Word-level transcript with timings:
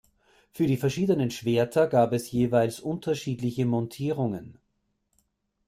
Für 0.51 0.65
die 0.65 0.77
verschiedenen 0.77 1.29
Schwerter 1.29 1.85
gab 1.85 2.11
es 2.13 2.31
jeweils 2.31 2.79
unterschiedliche 2.79 3.67
Montierungen. 3.67 4.57